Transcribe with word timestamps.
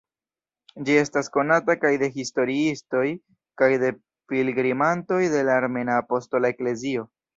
Ĝi 0.85 0.95
estas 1.01 1.27
konata 1.35 1.75
kaj 1.83 1.91
de 2.03 2.09
historiistoj 2.15 3.03
kaj 3.63 3.69
de 3.85 3.91
pilgrimantoj 4.33 5.21
de 5.35 5.45
la 5.51 5.59
Armena 5.65 5.99
Apostola 6.07 6.53
Eklezio. 6.57 7.07